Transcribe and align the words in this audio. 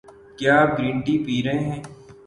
کیا 0.37 0.53
آپ 0.61 0.69
green 0.77 0.97
tea 1.05 1.17
پی 1.25 1.35
رہے 1.43 1.63
ہے؟ 1.65 1.77